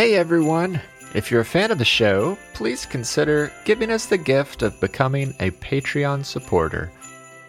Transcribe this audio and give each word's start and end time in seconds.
Hey 0.00 0.14
everyone! 0.14 0.80
If 1.14 1.30
you're 1.30 1.42
a 1.42 1.44
fan 1.44 1.70
of 1.70 1.76
the 1.76 1.84
show, 1.84 2.38
please 2.54 2.86
consider 2.86 3.52
giving 3.66 3.90
us 3.90 4.06
the 4.06 4.16
gift 4.16 4.62
of 4.62 4.80
becoming 4.80 5.34
a 5.40 5.50
Patreon 5.50 6.24
supporter. 6.24 6.90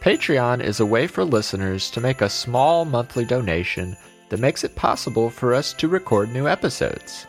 Patreon 0.01 0.61
is 0.61 0.81
a 0.81 0.85
way 0.85 1.07
for 1.07 1.23
listeners 1.23 1.89
to 1.91 2.01
make 2.01 2.19
a 2.19 2.27
small 2.27 2.83
monthly 2.83 3.23
donation 3.23 3.95
that 4.27 4.41
makes 4.41 4.65
it 4.65 4.75
possible 4.75 5.29
for 5.29 5.53
us 5.53 5.71
to 5.71 5.87
record 5.87 6.33
new 6.33 6.45
episodes. 6.45 7.25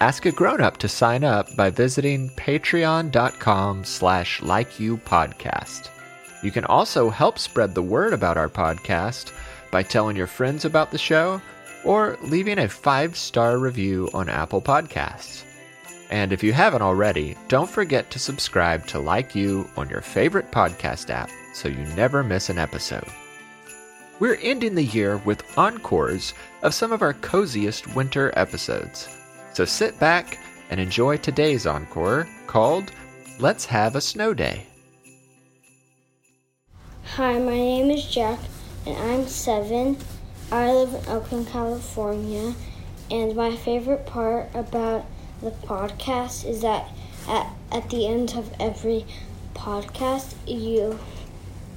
Ask 0.00 0.24
a 0.24 0.32
grown-up 0.32 0.78
to 0.78 0.88
sign 0.88 1.22
up 1.22 1.54
by 1.54 1.68
visiting 1.68 2.30
patreon.com 2.30 3.84
slash 3.84 4.40
likeyoupodcast. 4.40 5.90
You 6.42 6.50
can 6.50 6.64
also 6.64 7.10
help 7.10 7.38
spread 7.38 7.74
the 7.74 7.82
word 7.82 8.14
about 8.14 8.38
our 8.38 8.48
podcast 8.48 9.32
by 9.70 9.82
telling 9.82 10.16
your 10.16 10.26
friends 10.26 10.64
about 10.64 10.90
the 10.90 10.96
show 10.96 11.42
or 11.84 12.18
leaving 12.22 12.58
a 12.58 12.68
five-star 12.68 13.58
review 13.58 14.10
on 14.14 14.28
Apple 14.28 14.62
Podcasts. 14.62 15.44
And 16.10 16.32
if 16.32 16.42
you 16.42 16.52
haven't 16.52 16.82
already, 16.82 17.36
don't 17.48 17.68
forget 17.68 18.10
to 18.10 18.18
subscribe 18.18 18.86
to 18.88 18.98
Like 18.98 19.34
You 19.34 19.68
on 19.76 19.88
your 19.88 20.00
favorite 20.00 20.50
podcast 20.50 21.10
app 21.10 21.30
so 21.52 21.68
you 21.68 21.84
never 21.96 22.22
miss 22.22 22.50
an 22.50 22.58
episode. 22.58 23.08
We're 24.20 24.38
ending 24.42 24.74
the 24.74 24.84
year 24.84 25.16
with 25.24 25.58
encores 25.58 26.34
of 26.62 26.74
some 26.74 26.92
of 26.92 27.02
our 27.02 27.14
coziest 27.14 27.94
winter 27.94 28.32
episodes. 28.36 29.08
So 29.54 29.64
sit 29.64 29.98
back 29.98 30.38
and 30.70 30.80
enjoy 30.80 31.16
today's 31.16 31.66
encore 31.66 32.28
called 32.46 32.92
Let's 33.38 33.64
Have 33.66 33.96
a 33.96 34.00
Snow 34.00 34.34
Day. 34.34 34.66
Hi, 37.16 37.38
my 37.38 37.50
name 37.50 37.90
is 37.90 38.04
Jack, 38.04 38.38
and 38.86 38.96
I'm 38.96 39.26
seven. 39.26 39.96
I 40.54 40.72
live 40.72 40.94
in 40.94 41.08
Oakland, 41.08 41.48
California, 41.48 42.54
and 43.10 43.34
my 43.34 43.56
favorite 43.56 44.06
part 44.06 44.50
about 44.54 45.04
the 45.42 45.50
podcast 45.50 46.48
is 46.48 46.62
that 46.62 46.88
at, 47.26 47.50
at 47.72 47.90
the 47.90 48.06
end 48.06 48.34
of 48.36 48.52
every 48.60 49.04
podcast, 49.56 50.34
you 50.46 51.00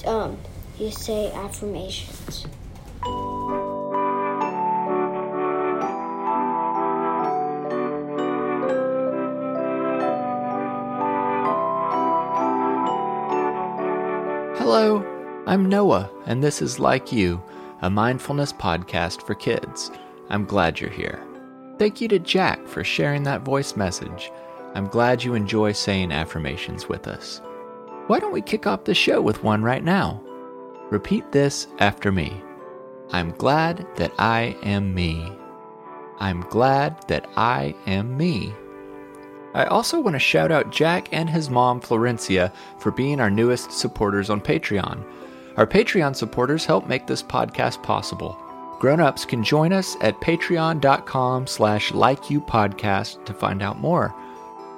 um, 0.06 0.38
you 0.78 0.92
say 0.92 1.32
affirmations. 1.32 2.46
Hello, 14.60 15.04
I'm 15.48 15.68
Noah, 15.68 16.12
and 16.28 16.44
this 16.44 16.62
is 16.62 16.78
Like 16.78 17.12
You, 17.12 17.42
a 17.82 17.90
mindfulness 17.90 18.52
podcast 18.52 19.22
for 19.22 19.36
kids. 19.36 19.92
I'm 20.30 20.46
glad 20.46 20.80
you're 20.80 20.90
here. 20.90 21.24
Thank 21.78 22.02
you 22.02 22.08
to 22.08 22.20
Jack 22.20 22.66
for 22.68 22.84
sharing 22.84 23.24
that 23.24 23.44
voice 23.44 23.76
message. 23.76 24.32
I'm 24.74 24.88
glad 24.88 25.24
you 25.24 25.34
enjoy 25.34 25.72
saying 25.74 26.12
affirmations 26.12 26.90
with 26.90 27.08
us. 27.08 27.42
Why 28.08 28.20
don't 28.20 28.34
we 28.34 28.42
kick 28.42 28.66
off 28.66 28.86
the 28.86 28.96
show 28.96 29.22
with 29.22 29.44
one 29.44 29.64
right 29.64 29.84
now? 29.84 30.24
Repeat 30.90 31.32
this 31.32 31.68
after 31.80 32.12
me. 32.12 32.42
I'm 33.12 33.32
glad 33.32 33.88
that 33.98 34.12
I 34.18 34.58
am 34.64 34.94
me. 34.94 35.32
I'm 36.20 36.42
glad 36.42 37.08
that 37.08 37.30
I 37.38 37.76
am 37.86 38.18
me. 38.18 38.54
I 39.54 39.66
also 39.66 40.00
want 40.00 40.16
to 40.16 40.20
shout 40.20 40.52
out 40.52 40.72
Jack 40.72 41.10
and 41.12 41.30
his 41.30 41.50
mom, 41.50 41.80
Florencia, 41.80 42.54
for 42.80 42.92
being 42.92 43.20
our 43.20 43.30
newest 43.30 43.72
supporters 43.72 44.30
on 44.30 44.42
Patreon. 44.42 45.04
Our 45.58 45.66
Patreon 45.66 46.16
supporters 46.16 46.66
help 46.66 46.88
make 46.88 47.08
this 47.08 47.24
podcast 47.24 47.82
possible. 47.82 48.38
Grown-ups 48.80 49.26
can 49.26 49.44
join 49.44 49.74
us 49.74 49.98
at 50.02 50.22
patreon.com 50.22 51.48
slash 51.48 51.92
likeyoupodcast 51.92 53.26
to 53.26 53.34
find 53.34 53.64
out 53.64 53.80
more. 53.80 54.14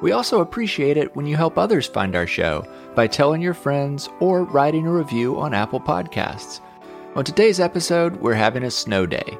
We 0.01 0.13
also 0.13 0.39
appreciate 0.39 0.95
it 0.95 1.13
when 1.17 1.25
you 1.25 1.35
help 1.35 1.57
others 1.57 1.85
find 1.85 2.15
our 2.15 2.25
show 2.25 2.65
by 2.95 3.07
telling 3.07 3.41
your 3.41 3.53
friends 3.53 4.07
or 4.21 4.45
writing 4.45 4.87
a 4.87 4.93
review 4.93 5.37
on 5.37 5.53
Apple 5.53 5.81
Podcasts. 5.81 6.61
On 7.15 7.25
today's 7.25 7.59
episode, 7.59 8.15
we're 8.15 8.33
having 8.33 8.63
a 8.63 8.71
snow 8.71 9.05
day. 9.05 9.37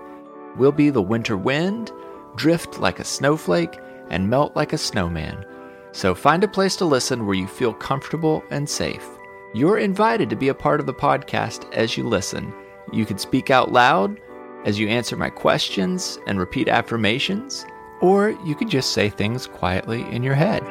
We'll 0.57 0.73
be 0.73 0.89
the 0.89 1.01
winter 1.01 1.37
wind, 1.37 1.93
drift 2.35 2.79
like 2.79 2.99
a 2.99 3.05
snowflake, 3.05 3.79
and 4.09 4.29
melt 4.29 4.57
like 4.57 4.73
a 4.73 4.77
snowman. 4.77 5.45
So 5.93 6.13
find 6.13 6.43
a 6.43 6.49
place 6.49 6.75
to 6.77 6.85
listen 6.85 7.25
where 7.25 7.35
you 7.35 7.47
feel 7.47 7.73
comfortable 7.73 8.43
and 8.51 8.69
safe. 8.69 9.07
You're 9.51 9.79
invited 9.79 10.29
to 10.29 10.35
be 10.35 10.49
a 10.49 10.53
part 10.53 10.79
of 10.79 10.85
the 10.85 10.93
podcast 10.93 11.73
as 11.73 11.97
you 11.97 12.07
listen. 12.07 12.53
You 12.93 13.03
can 13.03 13.17
speak 13.17 13.49
out 13.49 13.71
loud 13.71 14.19
as 14.63 14.77
you 14.77 14.87
answer 14.87 15.17
my 15.17 15.31
questions 15.31 16.19
and 16.27 16.37
repeat 16.37 16.67
affirmations, 16.67 17.65
or 17.99 18.29
you 18.45 18.53
could 18.53 18.69
just 18.69 18.93
say 18.93 19.09
things 19.09 19.47
quietly 19.47 20.03
in 20.11 20.21
your 20.21 20.35
head. 20.35 20.61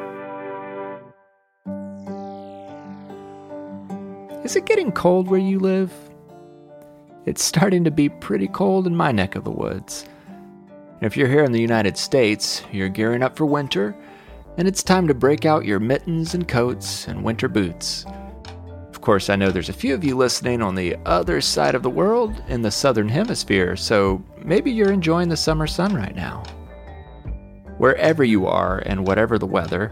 Is 4.45 4.55
it 4.55 4.67
getting 4.67 4.93
cold 4.93 5.27
where 5.27 5.41
you 5.41 5.59
live? 5.59 5.93
It's 7.27 7.43
starting 7.43 7.83
to 7.83 7.91
be 7.91 8.09
pretty 8.09 8.47
cold 8.47 8.87
in 8.87 8.95
my 8.95 9.11
neck 9.11 9.35
of 9.35 9.43
the 9.43 9.51
woods. 9.51 10.05
If 11.01 11.17
you're 11.17 11.27
here 11.27 11.43
in 11.43 11.51
the 11.51 11.61
United 11.61 11.97
States, 11.97 12.63
you're 12.71 12.89
gearing 12.89 13.25
up 13.25 13.37
for 13.37 13.45
winter, 13.45 13.97
and 14.57 14.69
it's 14.69 14.85
time 14.85 15.09
to 15.09 15.15
break 15.15 15.45
out 15.45 15.65
your 15.65 15.81
mittens 15.81 16.33
and 16.33 16.47
coats 16.47 17.09
and 17.09 17.25
winter 17.25 17.49
boots. 17.49 18.07
Course, 19.09 19.31
I 19.31 19.37
know 19.37 19.51
there's 19.51 19.71
a 19.71 19.73
few 19.73 19.95
of 19.95 20.05
you 20.05 20.15
listening 20.19 20.61
on 20.61 20.75
the 20.75 20.95
other 21.07 21.41
side 21.41 21.75
of 21.75 21.83
the 21.83 21.89
world 21.89 22.45
in 22.47 22.61
the 22.61 22.71
southern 22.71 23.09
hemisphere, 23.09 23.75
so 23.75 24.23
maybe 24.45 24.71
you're 24.71 24.93
enjoying 24.93 25.31
the 25.31 25.37
summer 25.37 25.67
sun 25.67 25.95
right 25.95 26.15
now. 26.15 26.43
Wherever 27.79 28.23
you 28.23 28.47
are 28.47 28.81
and 28.81 29.07
whatever 29.07 29.39
the 29.39 29.47
weather, 29.47 29.91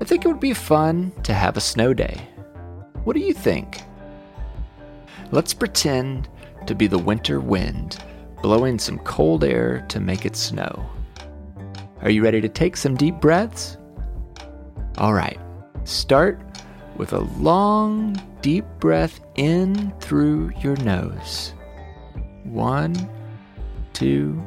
I 0.00 0.04
think 0.04 0.24
it 0.24 0.28
would 0.28 0.38
be 0.38 0.54
fun 0.54 1.10
to 1.24 1.34
have 1.34 1.56
a 1.56 1.60
snow 1.60 1.92
day. 1.92 2.28
What 3.02 3.16
do 3.16 3.20
you 3.22 3.32
think? 3.34 3.82
Let's 5.32 5.52
pretend 5.52 6.28
to 6.68 6.76
be 6.76 6.86
the 6.86 6.96
winter 6.96 7.40
wind 7.40 7.98
blowing 8.40 8.78
some 8.78 9.00
cold 9.00 9.42
air 9.42 9.84
to 9.88 9.98
make 9.98 10.24
it 10.24 10.36
snow. 10.36 10.88
Are 12.02 12.10
you 12.10 12.22
ready 12.22 12.40
to 12.40 12.48
take 12.48 12.76
some 12.76 12.94
deep 12.94 13.16
breaths? 13.16 13.78
All 14.96 15.12
right, 15.12 15.40
start 15.82 16.47
with 16.98 17.12
a 17.12 17.20
long, 17.38 18.20
deep 18.42 18.66
breath 18.80 19.20
in 19.36 19.92
through 20.00 20.52
your 20.60 20.76
nose. 20.78 21.54
One, 22.44 23.08
two, 23.92 24.42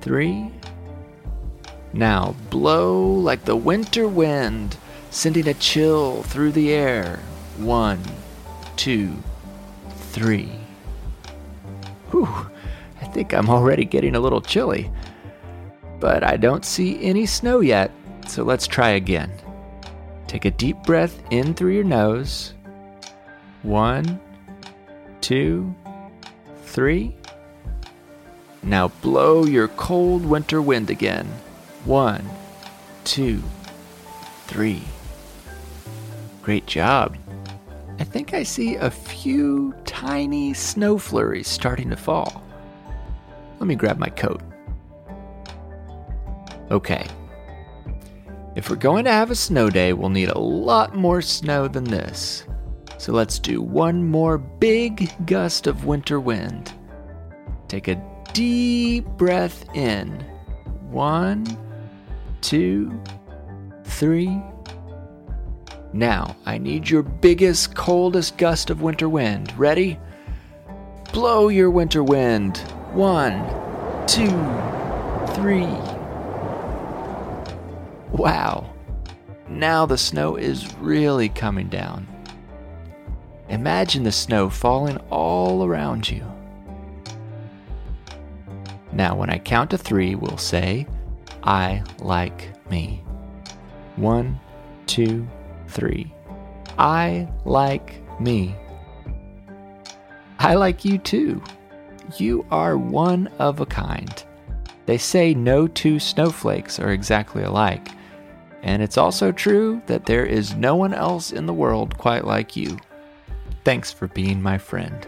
three. 0.00 0.50
Now 1.92 2.34
blow 2.50 3.00
like 3.00 3.44
the 3.44 3.56
winter 3.56 4.06
wind, 4.08 4.76
sending 5.10 5.48
a 5.48 5.54
chill 5.54 6.24
through 6.24 6.52
the 6.52 6.72
air. 6.72 7.20
One, 7.58 8.02
two, 8.74 9.16
three. 10.10 10.50
Whew, 12.10 12.28
I 13.00 13.06
think 13.06 13.32
I'm 13.32 13.48
already 13.48 13.84
getting 13.84 14.16
a 14.16 14.20
little 14.20 14.40
chilly. 14.40 14.90
But 16.00 16.24
I 16.24 16.36
don't 16.36 16.64
see 16.64 17.02
any 17.02 17.24
snow 17.24 17.60
yet, 17.60 17.90
so 18.26 18.42
let's 18.42 18.66
try 18.66 18.90
again. 18.90 19.30
Take 20.36 20.44
a 20.44 20.50
deep 20.50 20.82
breath 20.82 21.22
in 21.30 21.54
through 21.54 21.72
your 21.72 21.82
nose. 21.82 22.52
One, 23.62 24.20
two, 25.22 25.74
three. 26.64 27.16
Now 28.62 28.88
blow 29.00 29.46
your 29.46 29.68
cold 29.68 30.26
winter 30.26 30.60
wind 30.60 30.90
again. 30.90 31.24
One, 31.86 32.28
two, 33.04 33.42
three. 34.46 34.82
Great 36.42 36.66
job. 36.66 37.16
I 37.98 38.04
think 38.04 38.34
I 38.34 38.42
see 38.42 38.74
a 38.74 38.90
few 38.90 39.74
tiny 39.86 40.52
snow 40.52 40.98
flurries 40.98 41.48
starting 41.48 41.88
to 41.88 41.96
fall. 41.96 42.42
Let 43.58 43.68
me 43.68 43.74
grab 43.74 43.96
my 43.96 44.10
coat. 44.10 44.42
Okay. 46.70 47.06
If 48.56 48.70
we're 48.70 48.76
going 48.76 49.04
to 49.04 49.12
have 49.12 49.30
a 49.30 49.34
snow 49.34 49.68
day, 49.68 49.92
we'll 49.92 50.08
need 50.08 50.30
a 50.30 50.38
lot 50.38 50.96
more 50.96 51.20
snow 51.20 51.68
than 51.68 51.84
this. 51.84 52.46
So 52.96 53.12
let's 53.12 53.38
do 53.38 53.60
one 53.60 54.08
more 54.08 54.38
big 54.38 55.12
gust 55.26 55.66
of 55.66 55.84
winter 55.84 56.18
wind. 56.18 56.72
Take 57.68 57.86
a 57.88 58.02
deep 58.32 59.04
breath 59.18 59.66
in. 59.74 60.08
One, 60.90 61.44
two, 62.40 62.98
three. 63.84 64.40
Now, 65.92 66.34
I 66.46 66.56
need 66.56 66.88
your 66.88 67.02
biggest, 67.02 67.74
coldest 67.74 68.38
gust 68.38 68.70
of 68.70 68.80
winter 68.80 69.10
wind. 69.10 69.52
Ready? 69.58 69.98
Blow 71.12 71.48
your 71.48 71.70
winter 71.70 72.02
wind. 72.02 72.56
One, 72.94 73.36
two, 74.06 74.30
three. 75.34 75.95
Wow. 78.12 78.72
Now 79.48 79.86
the 79.86 79.98
snow 79.98 80.36
is 80.36 80.74
really 80.76 81.28
coming 81.28 81.68
down. 81.68 82.06
Imagine 83.48 84.02
the 84.02 84.12
snow 84.12 84.50
falling 84.50 84.98
all 85.10 85.64
around 85.64 86.08
you. 86.08 86.24
Now, 88.92 89.14
when 89.14 89.30
I 89.30 89.38
count 89.38 89.70
to 89.70 89.78
three, 89.78 90.14
we'll 90.14 90.38
say, 90.38 90.86
I 91.42 91.82
like 91.98 92.50
me. 92.70 93.04
One, 93.96 94.40
two, 94.86 95.28
three. 95.68 96.12
I 96.78 97.28
like 97.44 98.02
me. 98.20 98.54
I 100.38 100.54
like 100.54 100.84
you 100.84 100.98
too. 100.98 101.42
You 102.16 102.46
are 102.50 102.76
one 102.76 103.28
of 103.38 103.60
a 103.60 103.66
kind. 103.66 104.24
They 104.86 104.98
say 104.98 105.34
no 105.34 105.66
two 105.66 105.98
snowflakes 105.98 106.78
are 106.78 106.92
exactly 106.92 107.42
alike. 107.42 107.88
And 108.66 108.82
it's 108.82 108.98
also 108.98 109.30
true 109.30 109.80
that 109.86 110.06
there 110.06 110.26
is 110.26 110.56
no 110.56 110.74
one 110.74 110.92
else 110.92 111.30
in 111.30 111.46
the 111.46 111.54
world 111.54 111.96
quite 111.98 112.24
like 112.24 112.56
you. 112.56 112.76
Thanks 113.62 113.92
for 113.92 114.08
being 114.08 114.42
my 114.42 114.58
friend. 114.58 115.06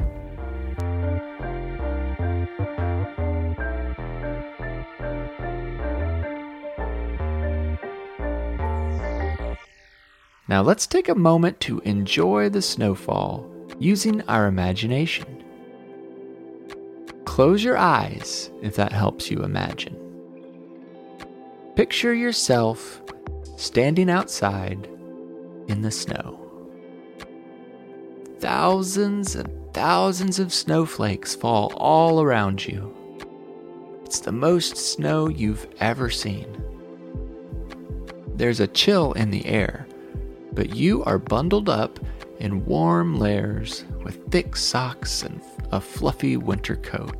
Now 10.46 10.62
let's 10.62 10.86
take 10.86 11.08
a 11.08 11.14
moment 11.16 11.58
to 11.62 11.80
enjoy 11.80 12.48
the 12.48 12.62
snowfall 12.62 13.44
using 13.80 14.22
our 14.28 14.46
imagination. 14.46 15.44
Close 17.24 17.64
your 17.64 17.76
eyes 17.76 18.52
if 18.62 18.76
that 18.76 18.92
helps 18.92 19.32
you 19.32 19.42
imagine. 19.42 19.96
Picture 21.74 22.14
yourself 22.14 23.02
standing 23.58 24.08
outside 24.08 24.88
in 25.66 25.82
the 25.82 25.90
snow. 25.90 26.38
Thousands 28.38 29.34
and 29.34 29.50
thousands 29.74 30.38
of 30.38 30.52
snowflakes 30.52 31.34
fall 31.34 31.72
all 31.74 32.22
around 32.22 32.64
you. 32.64 32.94
It's 34.04 34.20
the 34.20 34.30
most 34.30 34.76
snow 34.76 35.28
you've 35.28 35.66
ever 35.80 36.08
seen. 36.08 36.46
There's 38.36 38.60
a 38.60 38.68
chill 38.68 39.12
in 39.14 39.32
the 39.32 39.44
air, 39.44 39.88
but 40.52 40.76
you 40.76 41.02
are 41.02 41.18
bundled 41.18 41.68
up 41.68 41.98
in 42.38 42.64
warm 42.64 43.18
layers 43.18 43.84
with 44.04 44.24
thick 44.30 44.54
socks 44.54 45.24
and 45.24 45.42
a 45.72 45.80
fluffy 45.80 46.36
winter 46.36 46.76
coat. 46.76 47.16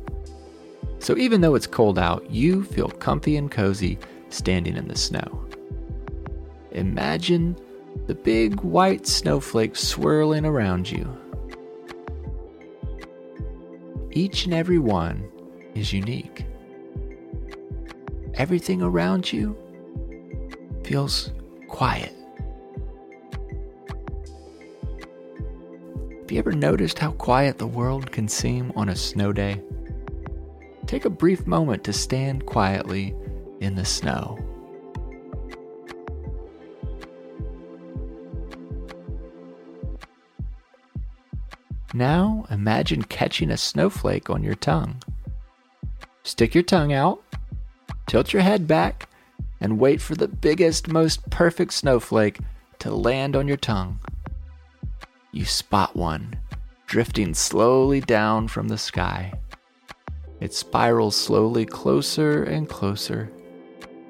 So 0.99 1.17
even 1.17 1.41
though 1.41 1.55
it's 1.55 1.67
cold 1.67 1.99
out, 1.99 2.31
you 2.31 2.63
feel 2.63 2.87
comfy 2.87 3.35
and 3.35 3.51
cozy 3.51 3.99
standing 4.29 4.77
in 4.77 4.87
the 4.87 4.97
snow. 4.97 5.38
Imagine 6.71 7.57
the 8.07 8.15
big 8.15 8.61
white 8.61 9.07
snowflakes 9.07 9.81
swirling 9.81 10.45
around 10.45 10.89
you. 10.89 11.17
Each 14.11 14.45
and 14.45 14.53
every 14.53 14.79
one 14.79 15.29
is 15.75 15.93
unique. 15.93 16.45
Everything 18.35 18.81
around 18.81 19.31
you 19.31 19.57
feels 20.83 21.31
quiet. 21.67 22.13
Have 26.21 26.31
you 26.31 26.39
ever 26.39 26.51
noticed 26.51 26.99
how 26.99 27.11
quiet 27.13 27.57
the 27.57 27.67
world 27.67 28.11
can 28.11 28.27
seem 28.27 28.71
on 28.75 28.89
a 28.89 28.95
snow 28.95 29.33
day? 29.33 29.61
Take 30.85 31.05
a 31.05 31.09
brief 31.09 31.47
moment 31.47 31.83
to 31.85 31.93
stand 31.93 32.45
quietly 32.45 33.15
in 33.59 33.75
the 33.75 33.85
snow. 33.85 34.37
Now 41.93 42.45
imagine 42.49 43.03
catching 43.03 43.51
a 43.51 43.57
snowflake 43.57 44.29
on 44.29 44.43
your 44.43 44.55
tongue. 44.55 45.01
Stick 46.23 46.53
your 46.53 46.63
tongue 46.63 46.93
out, 46.93 47.23
tilt 48.07 48.33
your 48.33 48.41
head 48.43 48.67
back, 48.67 49.09
and 49.59 49.79
wait 49.79 50.01
for 50.01 50.15
the 50.15 50.27
biggest, 50.27 50.87
most 50.87 51.29
perfect 51.29 51.73
snowflake 51.73 52.39
to 52.79 52.93
land 52.93 53.35
on 53.35 53.47
your 53.47 53.57
tongue 53.57 53.99
you 55.31 55.45
spot 55.45 55.95
one 55.95 56.35
drifting 56.87 57.35
slowly 57.35 58.01
down 58.01 58.47
from 58.47 58.67
the 58.67 58.77
sky. 58.77 59.31
It 60.39 60.53
spirals 60.55 61.15
slowly 61.15 61.65
closer 61.65 62.43
and 62.43 62.67
closer. 62.67 63.31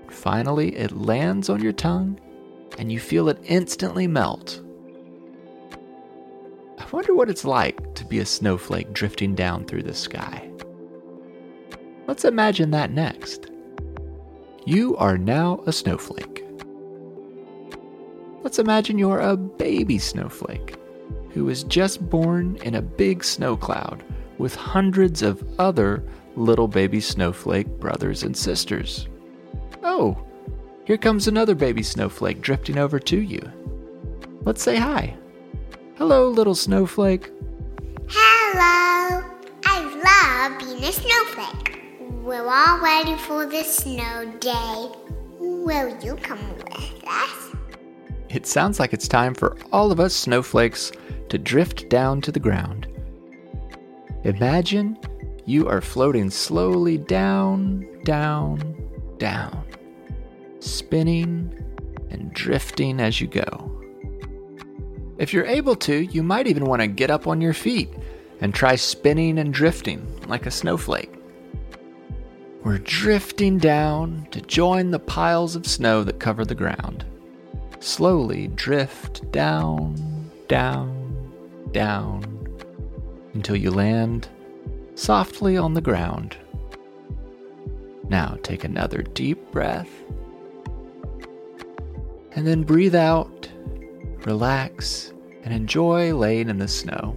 Finally, 0.09 0.77
it 0.77 0.93
lands 0.93 1.49
on 1.49 1.61
your 1.61 1.73
tongue 1.73 2.17
and 2.77 2.89
you 2.89 2.99
feel 2.99 3.27
it 3.27 3.39
instantly 3.43 4.07
melt. 4.07 4.61
I 6.89 6.95
wonder 6.95 7.13
what 7.13 7.29
it's 7.29 7.45
like 7.45 7.93
to 7.93 8.05
be 8.05 8.17
a 8.17 8.25
snowflake 8.25 8.93
drifting 8.93 9.35
down 9.35 9.65
through 9.65 9.83
the 9.83 9.93
sky. 9.93 10.49
Let's 12.07 12.25
imagine 12.25 12.71
that 12.71 12.89
next. 12.89 13.51
You 14.65 14.97
are 14.97 15.15
now 15.15 15.61
a 15.67 15.71
snowflake. 15.71 16.43
Let's 18.41 18.57
imagine 18.57 18.97
you're 18.97 19.19
a 19.19 19.37
baby 19.37 19.99
snowflake 19.99 20.77
who 21.29 21.45
was 21.45 21.63
just 21.63 22.09
born 22.09 22.57
in 22.63 22.73
a 22.73 22.81
big 22.81 23.23
snow 23.23 23.55
cloud 23.55 24.03
with 24.39 24.55
hundreds 24.55 25.21
of 25.21 25.43
other 25.59 26.03
little 26.35 26.67
baby 26.67 27.01
snowflake 27.01 27.67
brothers 27.79 28.23
and 28.23 28.35
sisters. 28.35 29.07
Oh, 29.83 30.17
here 30.85 30.97
comes 30.97 31.27
another 31.27 31.53
baby 31.53 31.83
snowflake 31.83 32.41
drifting 32.41 32.79
over 32.79 32.97
to 32.99 33.21
you. 33.21 33.41
Let's 34.41 34.63
say 34.63 34.77
hi. 34.77 35.15
Hello, 35.99 36.29
little 36.29 36.55
snowflake. 36.55 37.29
Hello. 38.07 39.21
I 39.65 40.47
love 40.49 40.57
being 40.57 40.81
a 40.81 40.93
snowflake. 40.93 41.81
We're 42.23 42.47
all 42.47 42.79
ready 42.79 43.17
for 43.17 43.45
the 43.45 43.63
snow 43.65 44.31
day. 44.39 44.91
Will 45.39 46.01
you 46.01 46.15
come 46.15 46.39
with 46.55 47.03
us? 47.05 47.53
It 48.29 48.47
sounds 48.47 48.79
like 48.79 48.93
it's 48.93 49.09
time 49.09 49.33
for 49.33 49.57
all 49.73 49.91
of 49.91 49.99
us 49.99 50.13
snowflakes 50.13 50.93
to 51.27 51.37
drift 51.37 51.89
down 51.89 52.21
to 52.21 52.31
the 52.31 52.39
ground. 52.39 52.87
Imagine 54.23 54.97
you 55.43 55.67
are 55.67 55.81
floating 55.81 56.29
slowly 56.29 56.97
down, 56.97 57.85
down, 58.05 58.87
down, 59.17 59.65
spinning 60.61 61.53
and 62.09 62.31
drifting 62.31 63.01
as 63.01 63.19
you 63.19 63.27
go. 63.27 63.68
If 65.19 65.33
you're 65.33 65.45
able 65.45 65.75
to, 65.75 66.05
you 66.05 66.23
might 66.23 66.47
even 66.47 66.65
want 66.65 66.81
to 66.81 66.87
get 66.87 67.11
up 67.11 67.27
on 67.27 67.41
your 67.41 67.53
feet 67.53 67.93
and 68.41 68.53
try 68.53 68.75
spinning 68.75 69.37
and 69.37 69.53
drifting 69.53 70.07
like 70.27 70.45
a 70.45 70.51
snowflake. 70.51 71.13
We're 72.63 72.79
drifting 72.79 73.57
down 73.57 74.27
to 74.31 74.41
join 74.41 74.91
the 74.91 74.99
piles 74.99 75.55
of 75.55 75.67
snow 75.67 76.03
that 76.03 76.19
cover 76.19 76.45
the 76.45 76.55
ground. 76.55 77.05
Slowly 77.79 78.47
drift 78.47 79.29
down, 79.31 80.31
down, 80.47 81.33
down 81.71 82.23
until 83.33 83.55
you 83.55 83.71
land 83.71 84.27
softly 84.95 85.57
on 85.57 85.73
the 85.73 85.81
ground. 85.81 86.37
Now 88.09 88.37
take 88.43 88.63
another 88.63 89.01
deep 89.01 89.51
breath 89.51 89.89
and 92.31 92.45
then 92.45 92.63
breathe 92.63 92.95
out, 92.95 93.38
relax, 94.25 95.13
and 95.43 95.53
enjoy 95.53 96.13
laying 96.15 96.49
in 96.49 96.57
the 96.57 96.67
snow. 96.67 97.15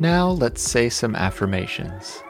Now 0.00 0.30
let's 0.30 0.62
say 0.62 0.88
some 0.88 1.16
affirmations. 1.16 2.22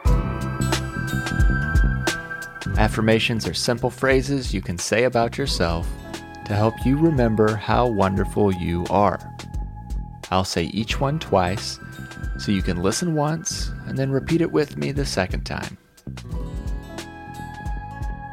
Affirmations 2.77 3.47
are 3.47 3.53
simple 3.53 3.89
phrases 3.89 4.53
you 4.53 4.61
can 4.61 4.77
say 4.77 5.03
about 5.03 5.37
yourself 5.37 5.87
to 6.45 6.55
help 6.55 6.73
you 6.83 6.97
remember 6.97 7.55
how 7.55 7.87
wonderful 7.87 8.51
you 8.51 8.85
are. 8.89 9.19
I'll 10.31 10.45
say 10.45 10.65
each 10.65 10.99
one 10.99 11.19
twice 11.19 11.77
so 12.37 12.51
you 12.51 12.61
can 12.61 12.81
listen 12.81 13.15
once 13.15 13.71
and 13.87 13.97
then 13.97 14.11
repeat 14.11 14.41
it 14.41 14.51
with 14.51 14.77
me 14.77 14.91
the 14.91 15.05
second 15.05 15.43
time. 15.43 15.77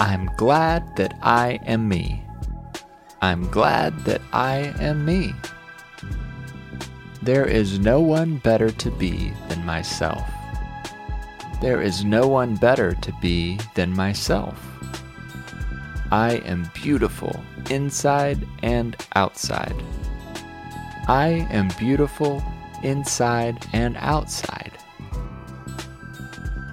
I'm 0.00 0.26
glad 0.37 0.97
that 0.97 1.19
I 1.23 1.59
am 1.66 1.88
me. 1.88 2.23
I'm 3.23 3.50
glad 3.50 3.99
that 4.05 4.21
I 4.33 4.75
am 4.78 5.05
me. 5.05 5.35
There 7.23 7.47
is 7.47 7.78
no 7.78 8.00
one 8.00 8.37
better 8.38 8.71
to 8.71 8.90
be 8.93 9.33
than 9.49 9.64
myself. 9.64 10.31
There 11.61 11.83
is 11.83 12.05
no 12.05 12.28
one 12.28 12.55
better 12.55 12.95
to 12.95 13.12
be 13.21 13.59
than 13.75 13.90
myself. 13.93 14.61
I 16.12 16.37
am 16.45 16.71
beautiful 16.75 17.43
inside 17.71 18.47
and 18.62 18.97
outside. 19.16 19.75
I 21.09 21.49
am 21.50 21.69
beautiful 21.78 22.45
inside 22.83 23.64
and 23.73 23.97
outside. 23.99 24.73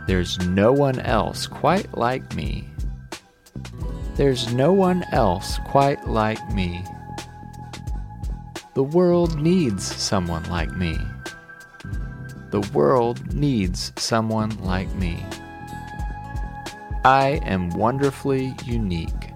There's 0.07 0.37
no 0.47 0.73
one 0.73 0.99
else 0.99 1.47
quite 1.47 1.97
like 1.97 2.35
me. 2.35 2.67
There's 4.15 4.53
no 4.53 4.73
one 4.73 5.03
else 5.11 5.57
quite 5.65 6.07
like 6.07 6.53
me. 6.53 6.83
The 8.73 8.83
world 8.83 9.39
needs 9.39 9.83
someone 9.83 10.43
like 10.49 10.75
me. 10.75 10.97
The 12.51 12.61
world 12.73 13.33
needs 13.33 13.91
someone 13.97 14.55
like 14.63 14.93
me. 14.95 15.25
I 17.05 17.41
am 17.43 17.69
wonderfully 17.69 18.53
unique. 18.65 19.31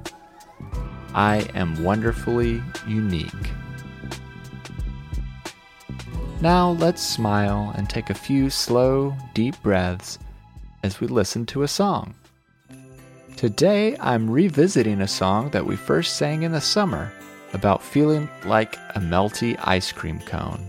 I 1.13 1.50
am 1.55 1.83
wonderfully 1.83 2.62
unique. 2.86 3.51
Now 6.39 6.74
let's 6.74 7.01
smile 7.01 7.74
and 7.75 7.89
take 7.89 8.12
a 8.12 8.13
few 8.13 8.51
slow, 8.51 9.15
deep 9.34 9.60
breaths 9.63 10.20
as 10.84 11.01
we 11.01 11.08
listen 11.08 11.48
to 11.48 11.63
a 11.63 11.67
song. 11.67 12.13
Today 13.36 13.98
I'm 14.00 14.29
revisiting 14.29 15.01
a 15.01 15.08
song 15.08 15.50
that 15.50 15.65
we 15.65 15.75
first 15.75 16.15
sang 16.15 16.44
in 16.44 16.51
the 16.51 16.62
summer 16.62 17.12
about 17.53 17.82
feeling 17.82 18.29
like 18.46 18.75
a 18.94 19.00
melty 19.00 19.60
ice 19.63 19.91
cream 19.91 20.20
cone. 20.20 20.63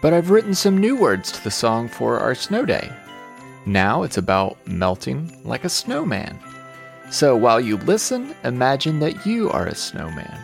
But 0.00 0.14
I've 0.14 0.30
written 0.30 0.54
some 0.54 0.78
new 0.78 0.96
words 0.96 1.30
to 1.32 1.44
the 1.44 1.50
song 1.50 1.86
for 1.86 2.18
our 2.18 2.34
snow 2.34 2.64
day. 2.64 2.90
Now 3.66 4.04
it's 4.04 4.16
about 4.16 4.56
melting 4.66 5.38
like 5.44 5.64
a 5.64 5.68
snowman. 5.68 6.38
So 7.10 7.36
while 7.36 7.60
you 7.60 7.76
listen, 7.76 8.34
imagine 8.42 9.00
that 9.00 9.26
you 9.26 9.50
are 9.50 9.66
a 9.66 9.74
snowman. 9.74 10.38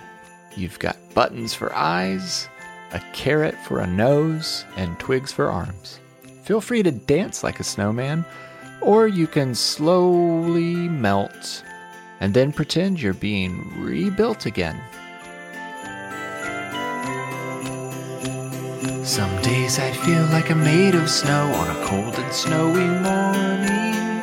You've 0.54 0.78
got 0.78 0.98
buttons 1.14 1.54
for 1.54 1.74
eyes, 1.74 2.46
a 2.92 3.00
carrot 3.12 3.56
for 3.66 3.80
a 3.80 3.86
nose, 3.86 4.64
and 4.76 4.98
twigs 4.98 5.32
for 5.32 5.48
arms. 5.48 6.00
Feel 6.42 6.60
free 6.60 6.82
to 6.82 6.90
dance 6.90 7.44
like 7.44 7.60
a 7.60 7.64
snowman, 7.64 8.24
or 8.80 9.06
you 9.06 9.26
can 9.26 9.54
slowly 9.54 10.88
melt 10.88 11.62
and 12.20 12.34
then 12.34 12.52
pretend 12.52 13.00
you're 13.00 13.14
being 13.14 13.64
rebuilt 13.78 14.46
again. 14.46 14.80
Some 19.04 19.40
days 19.42 19.78
I 19.78 19.90
feel 19.90 20.22
like 20.26 20.50
I'm 20.50 20.62
made 20.62 20.94
of 20.94 21.08
snow 21.08 21.50
on 21.54 21.76
a 21.76 21.86
cold 21.86 22.14
and 22.14 22.32
snowy 22.32 22.86
morning. 23.00 24.20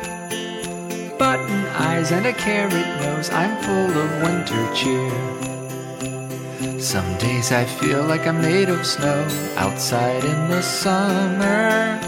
Button 1.18 1.66
eyes 1.74 2.12
and 2.12 2.26
a 2.26 2.32
carrot 2.32 2.86
nose, 3.02 3.30
I'm 3.30 3.60
full 3.62 4.00
of 4.00 4.22
winter 4.22 4.74
cheer. 4.74 5.47
Some 6.88 7.18
days 7.18 7.52
I 7.52 7.66
feel 7.66 8.02
like 8.02 8.26
I'm 8.26 8.40
made 8.40 8.70
of 8.70 8.86
snow 8.86 9.20
outside 9.56 10.24
in 10.24 10.48
the 10.48 10.62
summer. 10.62 12.00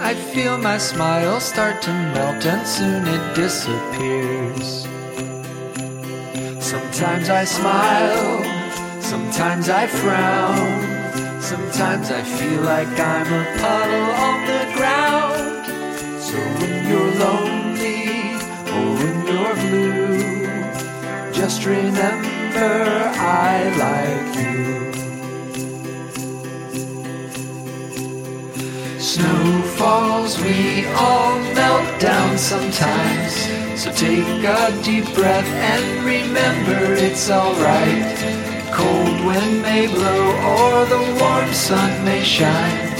I 0.00 0.12
feel 0.34 0.58
my 0.58 0.76
smile 0.76 1.38
start 1.38 1.80
to 1.82 1.92
melt 1.92 2.44
and 2.44 2.66
soon 2.66 3.06
it 3.06 3.36
disappears. 3.36 4.88
Sometimes 6.58 7.30
I 7.30 7.44
smile, 7.44 8.42
sometimes 9.00 9.68
I 9.68 9.86
frown. 9.86 11.40
Sometimes 11.40 12.10
I 12.10 12.22
feel 12.22 12.60
like 12.62 12.98
I'm 12.98 13.32
a 13.32 13.44
puddle 13.62 14.10
on 14.26 14.38
the 14.50 14.62
ground. 14.78 15.64
So 16.20 16.38
when 16.58 16.74
you're 16.90 17.14
lonely 17.22 18.34
or 18.74 18.84
when 18.98 19.16
you're 19.30 19.56
blue, 19.62 21.32
just 21.32 21.64
remember 21.64 22.31
I 22.64 23.68
like 23.84 24.36
you. 24.36 24.92
Snow 29.00 29.62
falls, 29.76 30.40
we 30.40 30.86
all 30.94 31.38
melt 31.54 32.00
down 32.00 32.38
sometimes. 32.38 33.32
So 33.80 33.90
take 33.92 34.44
a 34.44 34.82
deep 34.82 35.12
breath 35.14 35.46
and 35.46 36.04
remember 36.04 36.94
it's 36.94 37.30
alright. 37.30 38.16
Cold 38.72 39.24
wind 39.26 39.62
may 39.62 39.86
blow 39.86 40.22
or 40.54 40.86
the 40.86 41.02
warm 41.20 41.52
sun 41.52 42.04
may 42.04 42.22
shine. 42.22 42.90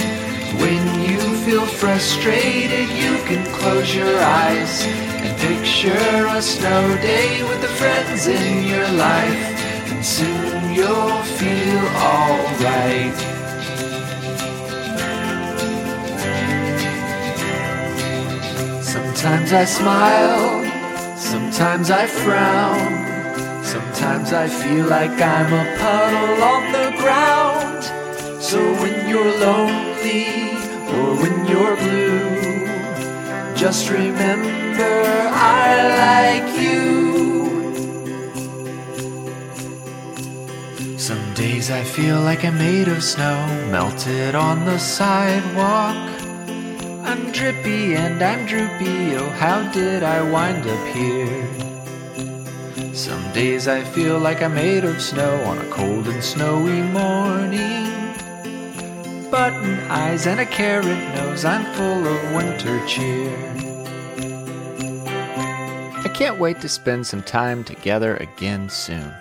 When 0.59 0.83
you 1.09 1.19
feel 1.45 1.65
frustrated, 1.65 2.89
you 2.89 3.17
can 3.25 3.45
close 3.53 3.95
your 3.95 4.19
eyes 4.19 4.85
and 4.85 5.39
picture 5.39 6.27
a 6.27 6.41
snow 6.41 6.95
day 6.97 7.43
with 7.43 7.61
the 7.61 7.69
friends 7.69 8.27
in 8.27 8.67
your 8.67 8.87
life. 8.91 9.52
Soon 10.03 10.73
you'll 10.73 11.23
feel 11.39 11.85
alright. 11.95 13.15
Sometimes 18.83 19.53
I 19.53 19.63
smile, 19.63 21.17
sometimes 21.17 21.89
I 21.89 22.05
frown. 22.05 23.63
Sometimes 23.63 24.33
I 24.33 24.49
feel 24.49 24.85
like 24.87 25.21
I'm 25.21 25.53
a 25.53 25.77
puddle 25.77 26.43
on 26.43 26.71
the 26.73 26.89
ground. 27.01 27.83
So 28.43 28.59
when 28.81 29.07
you're 29.07 29.37
lonely 29.39 30.51
or 30.95 31.15
when 31.15 31.45
you're 31.47 31.77
blue, 31.77 33.55
just 33.55 33.89
remember 33.89 35.29
I 35.31 36.43
like 36.43 36.61
you. 36.61 37.12
Days 41.43 41.69
I 41.69 41.83
feel 41.83 42.21
like 42.21 42.45
I'm 42.45 42.57
made 42.57 42.87
of 42.87 43.03
snow, 43.03 43.35
melted 43.69 44.33
on 44.33 44.63
the 44.63 44.77
sidewalk. 44.77 45.97
I'm 47.03 47.33
drippy 47.33 47.97
and 47.97 48.23
I'm 48.23 48.45
droopy, 48.45 49.17
oh, 49.17 49.29
how 49.31 49.69
did 49.73 50.03
I 50.03 50.21
wind 50.21 50.65
up 50.65 50.87
here? 50.95 51.43
Some 52.93 53.29
days 53.33 53.67
I 53.67 53.83
feel 53.83 54.19
like 54.19 54.41
I'm 54.41 54.55
made 54.55 54.85
of 54.85 55.01
snow 55.01 55.35
on 55.43 55.57
a 55.57 55.69
cold 55.69 56.07
and 56.07 56.23
snowy 56.23 56.81
morning. 56.81 57.91
Button 59.29 59.79
eyes 59.91 60.25
and 60.27 60.39
a 60.39 60.45
carrot 60.45 61.03
nose, 61.13 61.43
I'm 61.43 61.65
full 61.73 62.07
of 62.07 62.35
winter 62.37 62.79
cheer. 62.87 63.35
I 66.05 66.09
can't 66.13 66.39
wait 66.39 66.61
to 66.61 66.69
spend 66.69 67.05
some 67.05 67.21
time 67.21 67.65
together 67.65 68.15
again 68.15 68.69
soon. 68.69 69.13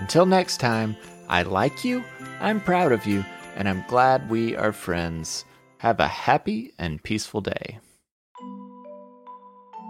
Until 0.00 0.24
next 0.24 0.60
time, 0.60 0.96
I 1.28 1.42
like 1.42 1.84
you, 1.84 2.02
I'm 2.40 2.60
proud 2.60 2.90
of 2.90 3.04
you, 3.04 3.24
and 3.54 3.68
I'm 3.68 3.84
glad 3.86 4.30
we 4.30 4.56
are 4.56 4.72
friends. 4.72 5.44
Have 5.78 6.00
a 6.00 6.08
happy 6.08 6.72
and 6.78 7.02
peaceful 7.02 7.42
day. 7.42 7.78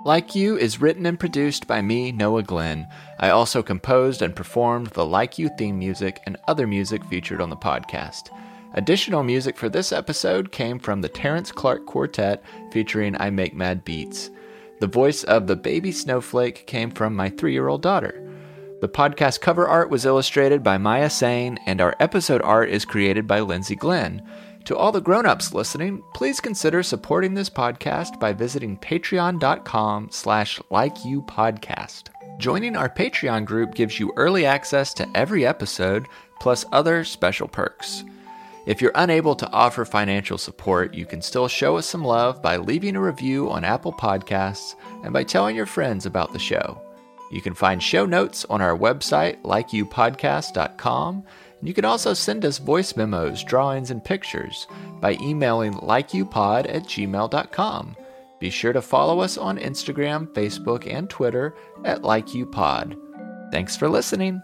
Like 0.04 0.34
You 0.34 0.56
is 0.56 0.80
written 0.80 1.06
and 1.06 1.18
produced 1.18 1.66
by 1.66 1.82
me, 1.82 2.12
Noah 2.12 2.42
Glenn. 2.42 2.88
I 3.18 3.30
also 3.30 3.62
composed 3.62 4.22
and 4.22 4.34
performed 4.34 4.88
the 4.88 5.04
Like 5.04 5.38
You 5.38 5.50
theme 5.56 5.78
music 5.78 6.20
and 6.26 6.36
other 6.48 6.66
music 6.66 7.04
featured 7.04 7.40
on 7.40 7.50
the 7.50 7.56
podcast. 7.56 8.30
Additional 8.74 9.22
music 9.22 9.56
for 9.56 9.68
this 9.68 9.92
episode 9.92 10.50
came 10.50 10.78
from 10.78 11.00
the 11.00 11.08
Terrence 11.08 11.52
Clark 11.52 11.86
Quartet 11.86 12.42
featuring 12.72 13.16
I 13.20 13.30
Make 13.30 13.54
Mad 13.54 13.84
Beats. 13.84 14.30
The 14.80 14.86
voice 14.86 15.24
of 15.24 15.46
the 15.46 15.56
baby 15.56 15.92
snowflake 15.92 16.66
came 16.66 16.90
from 16.90 17.14
my 17.14 17.28
three 17.30 17.52
year 17.52 17.68
old 17.68 17.82
daughter. 17.82 18.27
The 18.80 18.88
podcast 18.88 19.40
cover 19.40 19.66
art 19.66 19.90
was 19.90 20.06
illustrated 20.06 20.62
by 20.62 20.78
Maya 20.78 21.10
Sane, 21.10 21.58
and 21.66 21.80
our 21.80 21.96
episode 21.98 22.40
art 22.42 22.70
is 22.70 22.84
created 22.84 23.26
by 23.26 23.40
Lindsay 23.40 23.74
Glenn. 23.74 24.22
To 24.66 24.76
all 24.76 24.92
the 24.92 25.00
grown-ups 25.00 25.52
listening, 25.52 26.00
please 26.14 26.40
consider 26.40 26.84
supporting 26.84 27.34
this 27.34 27.50
podcast 27.50 28.20
by 28.20 28.32
visiting 28.32 28.76
patreon.com 28.78 30.10
slash 30.12 30.60
likeyoupodcast. 30.70 32.10
Joining 32.38 32.76
our 32.76 32.88
Patreon 32.88 33.46
group 33.46 33.74
gives 33.74 33.98
you 33.98 34.12
early 34.16 34.46
access 34.46 34.94
to 34.94 35.08
every 35.12 35.44
episode, 35.44 36.06
plus 36.38 36.64
other 36.70 37.02
special 37.02 37.48
perks. 37.48 38.04
If 38.64 38.80
you're 38.80 38.92
unable 38.94 39.34
to 39.36 39.50
offer 39.50 39.84
financial 39.84 40.38
support, 40.38 40.94
you 40.94 41.04
can 41.04 41.20
still 41.20 41.48
show 41.48 41.78
us 41.78 41.86
some 41.86 42.04
love 42.04 42.40
by 42.42 42.58
leaving 42.58 42.94
a 42.94 43.02
review 43.02 43.50
on 43.50 43.64
Apple 43.64 43.92
Podcasts 43.92 44.76
and 45.02 45.12
by 45.12 45.24
telling 45.24 45.56
your 45.56 45.66
friends 45.66 46.06
about 46.06 46.32
the 46.32 46.38
show. 46.38 46.80
You 47.30 47.40
can 47.40 47.54
find 47.54 47.82
show 47.82 48.06
notes 48.06 48.46
on 48.48 48.62
our 48.62 48.76
website, 48.76 49.42
likeyoupodcast.com, 49.42 51.24
and 51.60 51.68
you 51.68 51.74
can 51.74 51.84
also 51.84 52.14
send 52.14 52.44
us 52.44 52.58
voice 52.58 52.96
memos, 52.96 53.42
drawings, 53.44 53.90
and 53.90 54.04
pictures 54.04 54.66
by 55.00 55.16
emailing 55.20 55.74
likeyoupod 55.74 56.72
at 56.72 56.84
gmail.com. 56.84 57.96
Be 58.38 58.50
sure 58.50 58.72
to 58.72 58.80
follow 58.80 59.20
us 59.20 59.36
on 59.36 59.58
Instagram, 59.58 60.28
Facebook, 60.28 60.90
and 60.92 61.10
Twitter 61.10 61.54
at 61.84 62.02
likeyoupod. 62.02 62.96
Thanks 63.50 63.76
for 63.76 63.88
listening. 63.88 64.40